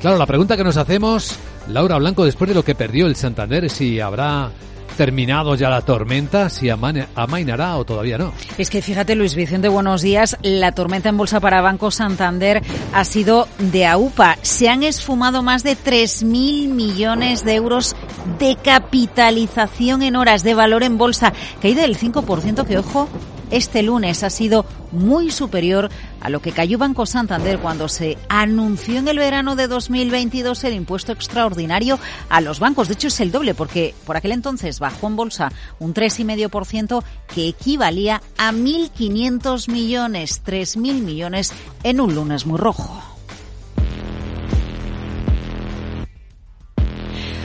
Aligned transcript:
Claro, 0.00 0.16
la 0.16 0.26
pregunta 0.26 0.56
que 0.56 0.64
nos 0.64 0.78
hacemos, 0.78 1.36
Laura 1.68 1.98
Blanco, 1.98 2.24
después 2.24 2.48
de 2.48 2.54
lo 2.54 2.64
que 2.64 2.74
perdió 2.74 3.06
el 3.06 3.16
Santander, 3.16 3.68
si 3.68 4.00
habrá 4.00 4.50
terminado 4.96 5.54
ya 5.54 5.68
la 5.68 5.82
tormenta, 5.82 6.48
si 6.48 6.68
amainará 6.68 7.76
o 7.76 7.84
todavía 7.84 8.18
no. 8.18 8.32
Es 8.58 8.70
que 8.70 8.82
fíjate, 8.82 9.14
Luis 9.14 9.34
Vicente, 9.34 9.68
buenos 9.68 10.02
días. 10.02 10.36
La 10.42 10.72
tormenta 10.72 11.10
en 11.10 11.16
bolsa 11.16 11.40
para 11.40 11.60
Banco 11.60 11.90
Santander 11.90 12.62
ha 12.92 13.04
sido 13.04 13.46
de 13.58 13.86
AUPA. 13.86 14.38
Se 14.42 14.68
han 14.68 14.82
esfumado 14.82 15.42
más 15.42 15.62
de 15.64 15.72
3.000 15.76 16.68
millones 16.68 17.44
de 17.44 17.54
euros 17.54 17.94
de 18.38 18.56
capitalización 18.56 20.02
en 20.02 20.16
horas 20.16 20.42
de 20.42 20.54
valor 20.54 20.82
en 20.82 20.98
bolsa, 20.98 21.32
caída 21.60 21.82
del 21.82 21.98
5%, 21.98 22.66
que 22.66 22.78
ojo, 22.78 23.08
este 23.50 23.82
lunes 23.82 24.22
ha 24.22 24.30
sido 24.30 24.64
muy 24.92 25.30
superior 25.30 25.90
a 26.20 26.30
lo 26.30 26.40
que 26.40 26.52
cayó 26.52 26.78
Banco 26.78 27.06
Santander 27.06 27.58
cuando 27.58 27.88
se 27.88 28.18
anunció 28.28 28.98
en 28.98 29.08
el 29.08 29.18
verano 29.18 29.56
de 29.56 29.66
2022 29.68 30.64
el 30.64 30.74
impuesto 30.74 31.12
extraordinario 31.12 31.98
a 32.28 32.40
los 32.40 32.60
bancos. 32.60 32.88
De 32.88 32.94
hecho, 32.94 33.08
es 33.08 33.20
el 33.20 33.32
doble 33.32 33.54
porque 33.54 33.94
por 34.06 34.16
aquel 34.16 34.32
entonces 34.32 34.80
bajó 34.80 35.06
en 35.06 35.16
bolsa 35.16 35.52
un 35.78 35.94
3,5% 35.94 37.02
que 37.32 37.48
equivalía 37.48 38.20
a 38.38 38.52
1.500 38.52 39.70
millones, 39.70 40.42
3.000 40.44 41.02
millones 41.02 41.52
en 41.82 42.00
un 42.00 42.14
lunes 42.14 42.46
muy 42.46 42.58
rojo. 42.58 43.02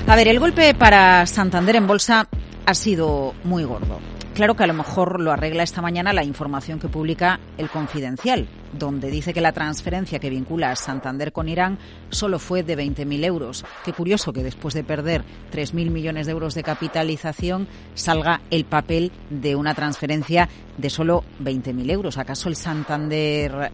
A 0.08 0.16
ver, 0.16 0.28
el 0.28 0.40
golpe 0.40 0.76
para 0.76 1.26
Santander 1.26 1.78
en 1.78 1.88
bolsa 1.88 2.28
ha 2.66 2.74
sido 2.76 3.34
muy 3.44 3.64
gordo. 3.64 4.15
Claro 4.36 4.58
que 4.58 4.66
a 4.66 4.68
lo 4.68 4.74
mejor 4.74 5.22
lo 5.22 5.32
arregla 5.32 5.64
esta 5.64 5.82
mañana 5.82 6.12
la 6.12 6.26
información 6.26 6.78
que 6.78 6.90
publica 6.90 7.40
El 7.58 7.70
Confidencial, 7.70 8.50
donde 8.78 9.10
dice 9.10 9.34
que 9.34 9.40
la 9.40 9.54
transferencia 9.54 10.20
que 10.20 10.30
vincula 10.30 10.72
a 10.72 10.76
Santander 10.76 11.32
con 11.32 11.48
Irán 11.48 11.80
solo 12.10 12.38
fue 12.38 12.62
de 12.62 12.78
20.000 12.78 13.24
euros. 13.24 13.64
Qué 13.86 13.94
curioso 13.94 14.34
que 14.34 14.44
después 14.44 14.74
de 14.74 14.84
perder 14.84 15.24
3.000 15.54 15.90
millones 15.90 16.26
de 16.26 16.34
euros 16.34 16.54
de 16.54 16.64
capitalización 16.64 17.70
salga 17.94 18.42
el 18.52 18.66
papel 18.66 19.14
de 19.30 19.56
una 19.56 19.74
transferencia 19.74 20.50
de 20.78 20.90
solo 20.90 21.24
20.000 21.42 21.90
euros. 21.92 22.18
¿Acaso 22.18 22.50
el 22.50 22.58
Santander, 22.58 23.72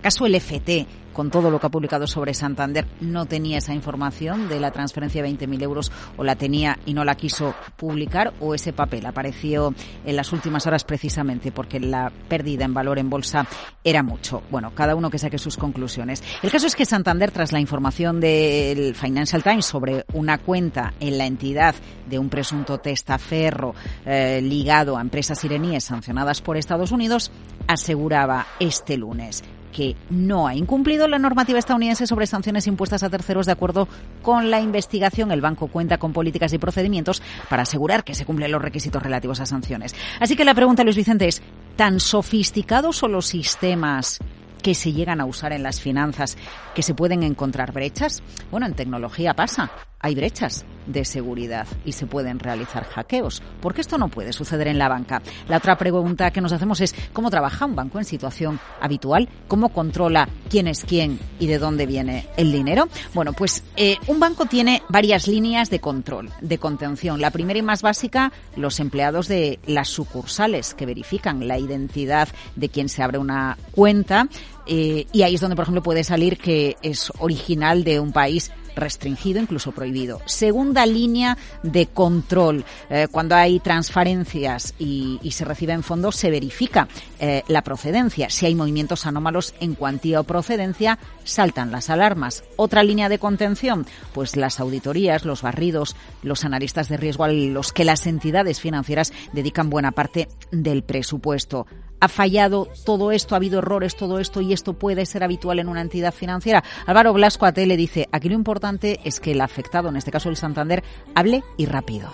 acaso 0.00 0.26
el 0.26 0.34
FT 0.34 0.86
con 1.12 1.30
todo 1.30 1.50
lo 1.50 1.58
que 1.60 1.66
ha 1.66 1.70
publicado 1.70 2.06
sobre 2.06 2.34
Santander, 2.34 2.86
no 3.00 3.26
tenía 3.26 3.58
esa 3.58 3.74
información 3.74 4.48
de 4.48 4.60
la 4.60 4.70
transferencia 4.70 5.22
de 5.22 5.30
20.000 5.30 5.62
euros 5.62 5.92
o 6.16 6.24
la 6.24 6.36
tenía 6.36 6.78
y 6.86 6.94
no 6.94 7.04
la 7.04 7.14
quiso 7.14 7.54
publicar 7.76 8.32
o 8.40 8.54
ese 8.54 8.72
papel 8.72 9.04
apareció 9.06 9.74
en 10.04 10.16
las 10.16 10.32
últimas 10.32 10.66
horas 10.66 10.84
precisamente 10.84 11.52
porque 11.52 11.80
la 11.80 12.12
pérdida 12.28 12.64
en 12.64 12.74
valor 12.74 12.98
en 12.98 13.10
bolsa 13.10 13.46
era 13.82 14.02
mucho. 14.02 14.42
Bueno, 14.50 14.72
cada 14.74 14.94
uno 14.94 15.10
que 15.10 15.18
saque 15.18 15.38
sus 15.38 15.56
conclusiones. 15.56 16.22
El 16.42 16.50
caso 16.50 16.66
es 16.66 16.76
que 16.76 16.84
Santander, 16.84 17.30
tras 17.30 17.52
la 17.52 17.60
información 17.60 18.20
del 18.20 18.94
Financial 18.94 19.42
Times 19.42 19.66
sobre 19.66 20.04
una 20.12 20.38
cuenta 20.38 20.94
en 21.00 21.18
la 21.18 21.26
entidad 21.26 21.74
de 22.08 22.18
un 22.18 22.28
presunto 22.28 22.78
testaferro 22.78 23.74
eh, 24.04 24.40
ligado 24.42 24.96
a 24.96 25.00
empresas 25.00 25.42
iraníes 25.44 25.84
sancionadas 25.84 26.40
por 26.40 26.56
Estados 26.56 26.92
Unidos, 26.92 27.30
aseguraba 27.70 28.48
este 28.58 28.96
lunes 28.96 29.44
que 29.72 29.94
no 30.10 30.48
ha 30.48 30.56
incumplido 30.56 31.06
la 31.06 31.20
normativa 31.20 31.60
estadounidense 31.60 32.04
sobre 32.04 32.26
sanciones 32.26 32.66
impuestas 32.66 33.04
a 33.04 33.10
terceros 33.10 33.46
de 33.46 33.52
acuerdo 33.52 33.86
con 34.22 34.50
la 34.50 34.60
investigación. 34.60 35.30
El 35.30 35.40
banco 35.40 35.68
cuenta 35.68 35.96
con 35.96 36.12
políticas 36.12 36.52
y 36.52 36.58
procedimientos 36.58 37.22
para 37.48 37.62
asegurar 37.62 38.02
que 38.02 38.16
se 38.16 38.24
cumplen 38.24 38.50
los 38.50 38.60
requisitos 38.60 39.00
relativos 39.00 39.38
a 39.38 39.46
sanciones. 39.46 39.94
Así 40.18 40.34
que 40.34 40.44
la 40.44 40.54
pregunta, 40.54 40.82
Luis 40.82 40.96
Vicente, 40.96 41.28
es, 41.28 41.40
¿tan 41.76 42.00
sofisticados 42.00 42.96
son 42.96 43.12
los 43.12 43.26
sistemas 43.26 44.18
que 44.60 44.74
se 44.74 44.92
llegan 44.92 45.20
a 45.20 45.24
usar 45.24 45.52
en 45.52 45.62
las 45.62 45.80
finanzas 45.80 46.36
que 46.74 46.82
se 46.82 46.94
pueden 46.94 47.22
encontrar 47.22 47.72
brechas? 47.72 48.20
Bueno, 48.50 48.66
en 48.66 48.74
tecnología 48.74 49.34
pasa 49.34 49.70
hay 50.00 50.14
brechas 50.14 50.64
de 50.86 51.04
seguridad 51.04 51.66
y 51.84 51.92
se 51.92 52.06
pueden 52.06 52.38
realizar 52.38 52.84
hackeos. 52.84 53.42
¿Por 53.60 53.74
qué 53.74 53.82
esto 53.82 53.98
no 53.98 54.08
puede 54.08 54.32
suceder 54.32 54.66
en 54.66 54.78
la 54.78 54.88
banca? 54.88 55.22
La 55.48 55.58
otra 55.58 55.76
pregunta 55.76 56.30
que 56.30 56.40
nos 56.40 56.52
hacemos 56.52 56.80
es 56.80 56.94
cómo 57.12 57.30
trabaja 57.30 57.66
un 57.66 57.76
banco 57.76 57.98
en 57.98 58.04
situación 58.04 58.58
habitual, 58.80 59.28
cómo 59.46 59.68
controla 59.68 60.28
quién 60.48 60.66
es 60.66 60.84
quién 60.84 61.18
y 61.38 61.46
de 61.46 61.58
dónde 61.58 61.86
viene 61.86 62.26
el 62.36 62.50
dinero. 62.50 62.88
Bueno, 63.14 63.32
pues 63.34 63.62
eh, 63.76 63.96
un 64.06 64.18
banco 64.18 64.46
tiene 64.46 64.82
varias 64.88 65.28
líneas 65.28 65.70
de 65.70 65.80
control, 65.80 66.30
de 66.40 66.58
contención. 66.58 67.20
La 67.20 67.30
primera 67.30 67.58
y 67.58 67.62
más 67.62 67.82
básica, 67.82 68.32
los 68.56 68.80
empleados 68.80 69.28
de 69.28 69.60
las 69.66 69.88
sucursales 69.88 70.74
que 70.74 70.86
verifican 70.86 71.46
la 71.46 71.58
identidad 71.58 72.28
de 72.56 72.68
quien 72.68 72.88
se 72.88 73.02
abre 73.02 73.18
una 73.18 73.58
cuenta. 73.72 74.28
Eh, 74.66 75.06
y 75.12 75.22
ahí 75.22 75.34
es 75.34 75.40
donde, 75.40 75.56
por 75.56 75.64
ejemplo, 75.64 75.82
puede 75.82 76.04
salir 76.04 76.38
que 76.38 76.76
es 76.82 77.12
original 77.18 77.82
de 77.82 77.98
un 77.98 78.12
país 78.12 78.52
restringido, 78.80 79.40
incluso 79.40 79.72
prohibido. 79.72 80.20
Segunda 80.26 80.86
línea 80.86 81.36
de 81.62 81.86
control. 81.86 82.64
Eh, 82.88 83.08
cuando 83.10 83.34
hay 83.34 83.60
transferencias 83.60 84.74
y, 84.78 85.18
se 85.30 85.44
reciben 85.44 85.82
fondos, 85.82 86.16
se 86.16 86.30
verifica 86.30 86.88
eh, 87.18 87.44
la 87.46 87.62
procedencia. 87.62 88.30
Si 88.30 88.46
hay 88.46 88.54
movimientos 88.54 89.06
anómalos 89.06 89.54
en 89.60 89.74
cuantía 89.74 90.20
o 90.20 90.24
procedencia, 90.24 90.98
saltan 91.24 91.70
las 91.70 91.90
alarmas. 91.90 92.42
Otra 92.56 92.82
línea 92.82 93.08
de 93.08 93.18
contención, 93.18 93.86
pues 94.12 94.36
las 94.36 94.58
auditorías, 94.58 95.24
los 95.24 95.42
barridos, 95.42 95.94
los 96.22 96.44
analistas 96.44 96.88
de 96.88 96.96
riesgo 96.96 97.24
a 97.24 97.28
los 97.28 97.72
que 97.72 97.84
las 97.84 98.06
entidades 98.06 98.60
financieras 98.60 99.12
dedican 99.32 99.70
buena 99.70 99.92
parte 99.92 100.28
del 100.50 100.82
presupuesto 100.82 101.66
ha 102.00 102.08
fallado 102.08 102.68
todo 102.84 103.12
esto, 103.12 103.34
ha 103.34 103.36
habido 103.36 103.58
errores, 103.58 103.96
todo 103.96 104.18
esto 104.18 104.40
y 104.40 104.52
esto 104.52 104.72
puede 104.72 105.06
ser 105.06 105.22
habitual 105.22 105.58
en 105.58 105.68
una 105.68 105.82
entidad 105.82 106.12
financiera. 106.12 106.64
Álvaro 106.86 107.12
Blasco 107.12 107.46
a 107.46 107.52
le 107.52 107.76
dice, 107.76 108.08
aquí 108.10 108.28
lo 108.28 108.34
importante 108.34 109.00
es 109.04 109.20
que 109.20 109.32
el 109.32 109.40
afectado, 109.40 109.88
en 109.88 109.96
este 109.96 110.10
caso 110.10 110.30
el 110.30 110.36
Santander, 110.36 110.82
hable 111.14 111.42
y 111.56 111.66
rápido. 111.66 112.08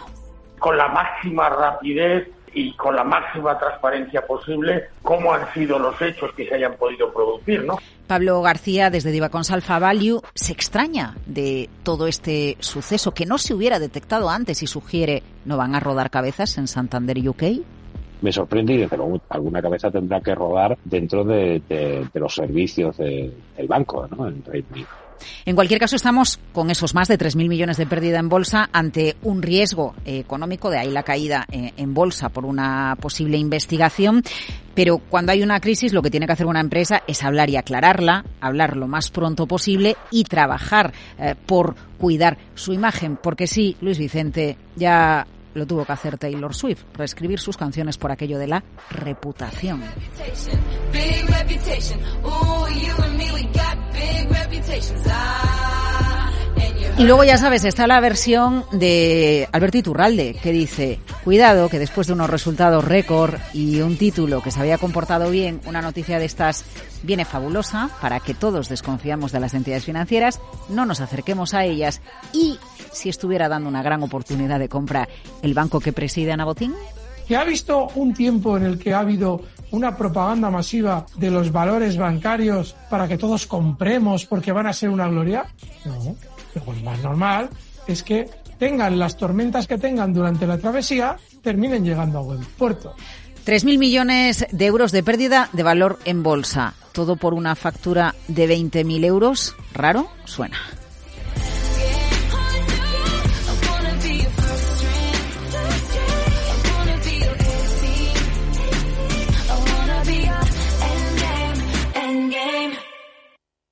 Con 0.59 0.77
la 0.77 0.89
máxima 0.89 1.49
rapidez 1.49 2.29
y 2.53 2.73
con 2.75 2.97
la 2.97 3.05
máxima 3.05 3.59
transparencia 3.59 4.27
posible 4.27 4.89
cómo 5.03 5.33
han 5.33 5.53
sido 5.53 5.79
los 5.79 6.01
hechos 6.01 6.33
que 6.35 6.49
se 6.49 6.55
hayan 6.55 6.75
podido 6.77 7.13
producir, 7.13 7.63
¿no? 7.65 7.79
Pablo 8.07 8.41
García, 8.41 8.89
desde 8.89 9.11
Divacons 9.11 9.51
Alpha 9.51 9.79
Value, 9.79 10.23
se 10.35 10.53
extraña 10.53 11.15
de 11.27 11.69
todo 11.83 12.07
este 12.07 12.57
suceso 12.61 13.13
que 13.13 13.27
no 13.27 13.37
se 13.37 13.53
hubiera 13.53 13.79
detectado 13.79 14.31
antes 14.31 14.63
y 14.63 14.67
sugiere 14.67 15.23
no 15.45 15.57
van 15.57 15.75
a 15.75 15.81
rodar 15.81 16.11
cabezas 16.11 16.57
en 16.57 16.67
Santander 16.67 17.19
UK 17.29 17.43
me 18.23 18.33
sorprende 18.33 18.75
y 18.75 18.87
pero 18.87 19.21
alguna 19.29 19.63
cabeza 19.63 19.91
tendrá 19.91 20.21
que 20.21 20.35
rodar 20.35 20.77
dentro 20.85 21.25
de, 21.25 21.63
los 22.15 22.35
servicios 22.35 22.97
del 22.97 23.33
banco 23.69 24.07
¿no? 24.09 24.29
en 25.45 25.55
cualquier 25.55 25.81
caso, 25.81 25.97
estamos 25.97 26.39
con 26.53 26.71
esos 26.71 26.95
más 26.95 27.09
de 27.09 27.19
3.000 27.19 27.49
millones 27.49 27.77
de 27.77 27.87
pérdida 27.87 28.19
en 28.19 28.29
bolsa 28.29 28.69
ante 28.73 29.17
un 29.23 29.43
riesgo 29.43 29.95
económico, 30.05 30.71
de 30.71 30.79
ahí 30.79 30.91
la 30.91 31.03
caída 31.03 31.47
eh, 31.51 31.73
en 31.77 31.95
bolsa 31.95 32.29
por 32.29 32.45
una 32.45 32.97
posible 33.01 33.37
investigación. 33.37 34.23
Pero 34.75 34.99
cuando 34.99 35.33
hay 35.33 35.43
una 35.43 35.61
crisis, 35.61 35.93
lo 35.93 36.03
que 36.03 36.11
tiene 36.11 36.27
que 36.27 36.33
hacer 36.33 36.47
una 36.47 36.61
empresa 36.61 37.03
es 37.07 37.23
hablar 37.25 37.49
y 37.49 37.57
aclararla, 37.57 38.25
hablar 38.41 38.77
lo 38.77 38.89
más 38.89 39.11
pronto 39.11 39.47
posible 39.47 39.97
y 40.11 40.25
trabajar 40.25 40.93
eh, 41.19 41.35
por 41.47 41.77
cuidar 41.99 42.37
su 42.55 42.73
imagen. 42.73 43.17
Porque 43.17 43.47
sí, 43.47 43.77
Luis 43.81 43.99
Vicente, 43.99 44.59
ya 44.75 45.27
lo 45.57 45.67
tuvo 45.67 45.85
que 45.85 45.93
hacer 45.93 46.19
Taylor 46.19 46.55
Swift, 46.55 46.85
reescribir 46.95 47.41
sus 47.41 47.57
canciones 47.57 47.97
por 47.99 48.13
aquello 48.13 48.39
de 48.39 48.47
la 48.47 48.63
reputación. 48.91 49.83
Y 56.99 57.05
luego 57.05 57.25
ya 57.25 57.37
sabes, 57.37 57.65
está 57.65 57.87
la 57.87 58.01
versión 58.01 58.65
de 58.73 59.47
Alberto 59.53 59.77
Iturralde, 59.77 60.35
que 60.43 60.51
dice, 60.51 60.99
cuidado, 61.25 61.69
que 61.69 61.79
después 61.79 62.07
de 62.07 62.15
unos 62.15 62.31
resultados 62.31 62.85
récord 62.85 63.35
y 63.53 63.81
un 63.81 63.99
título 63.99 64.43
que 64.43 64.51
se 64.51 64.61
había 64.61 64.79
comportado 64.79 65.31
bien, 65.31 65.61
una 65.67 65.83
noticia 65.83 66.19
de 66.19 66.25
estas 66.25 66.65
viene 67.03 67.27
fabulosa 67.27 67.91
para 68.01 68.21
que 68.21 68.33
todos 68.33 68.71
desconfiamos 68.71 69.31
de 69.31 69.41
las 69.41 69.53
entidades 69.53 69.85
financieras, 69.85 70.41
no 70.71 70.87
nos 70.87 71.01
acerquemos 71.01 71.53
a 71.53 71.65
ellas 71.65 72.01
y 72.33 72.59
si 72.97 73.09
estuviera 73.09 73.49
dando 73.49 73.69
una 73.69 73.83
gran 73.83 74.03
oportunidad 74.03 74.59
de 74.59 74.69
compra 74.69 75.09
el 75.43 75.55
banco 75.55 75.81
que 75.81 75.93
preside 75.93 76.33
Ana 76.33 76.45
Botín. 76.45 76.75
¿Que 77.29 77.37
ha 77.37 77.45
visto 77.45 77.89
un 77.97 78.15
tiempo 78.15 78.57
en 78.57 78.65
el 78.65 78.79
que 78.79 78.95
ha 78.95 79.01
habido 79.01 79.43
una 79.73 79.97
propaganda 79.97 80.51
masiva 80.51 81.07
de 81.17 81.31
los 81.31 81.51
valores 81.51 81.97
bancarios 81.97 82.77
para 82.89 83.09
que 83.09 83.19
todos 83.19 83.47
compremos 83.47 84.27
porque 84.27 84.53
van 84.53 84.69
a 84.69 84.73
ser 84.73 84.91
una 84.91 85.09
gloria? 85.09 85.47
No 85.85 86.17
lo 86.55 86.73
más 86.83 87.03
normal 87.03 87.51
es 87.87 88.03
que 88.03 88.29
tengan 88.59 88.99
las 88.99 89.17
tormentas 89.17 89.67
que 89.67 89.79
tengan 89.79 90.13
durante 90.13 90.47
la 90.47 90.59
travesía, 90.59 91.17
terminen 91.43 91.85
llegando 91.85 92.19
a 92.19 92.23
buen 92.23 92.41
puerto. 92.41 92.95
3.000 93.45 93.79
millones 93.79 94.47
de 94.51 94.67
euros 94.67 94.91
de 94.91 95.03
pérdida 95.05 95.51
de 95.53 95.63
valor 95.63 95.99
en 96.05 96.23
bolsa. 96.23 96.75
Todo 96.93 97.17
por 97.17 97.35
una 97.35 97.55
factura 97.55 98.15
de 98.27 98.49
20.000 98.49 99.05
euros. 99.05 99.55
¿Raro? 99.73 100.09
Suena. 100.25 100.59